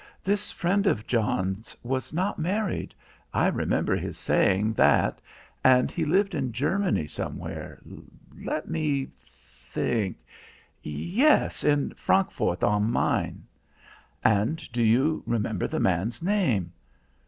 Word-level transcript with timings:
This 0.23 0.51
friend 0.51 0.87
of 0.87 1.05
John's 1.05 1.77
was 1.83 2.11
not 2.11 2.39
married; 2.39 2.95
I 3.35 3.45
remember 3.45 3.95
his 3.95 4.17
saying 4.17 4.73
that. 4.73 5.21
And 5.63 5.91
he 5.91 6.05
lived 6.05 6.33
in 6.33 6.51
Germany 6.53 7.05
somewhere 7.05 7.79
let 8.43 8.67
me 8.67 9.09
think 9.21 10.17
yes, 10.81 11.63
in 11.63 11.91
Frankfort 11.93 12.63
on 12.63 12.91
Main." 12.91 13.43
"And 14.23 14.71
do 14.71 14.81
you 14.81 15.21
remember 15.27 15.67
the 15.67 15.79
man's 15.79 16.23
name?" 16.23 16.73